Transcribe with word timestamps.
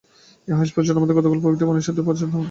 এখন 0.49 0.53
ইহাও 0.57 0.69
স্পষ্ট 0.71 0.87
যে, 0.89 0.99
আমাদের 1.01 1.15
কতকগুলি 1.17 1.41
প্রবৃত্তি 1.43 1.65
মনুষ্যোচিত 1.69 1.89
সচেতন 1.97 2.05
প্রয়াসের 2.05 2.29
ফল। 2.31 2.39